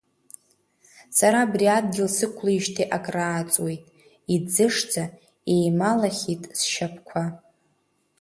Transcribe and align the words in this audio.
Сара 1.17 1.39
абри 1.45 1.67
адгьыл 1.77 2.09
сықәлеижьҭеи 2.15 2.91
акрааҵуеит, 2.95 3.83
иӡышӡа 4.35 5.03
еималахьеит 5.53 6.43
сшьапқәа. 6.59 7.23